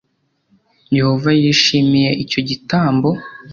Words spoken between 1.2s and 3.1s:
yishimiye icyo gitambo